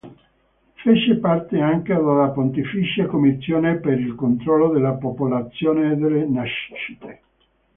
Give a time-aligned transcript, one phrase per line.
[0.77, 7.21] Fece parte anche della Pontificia commissione per il controllo della popolazione e delle nascite.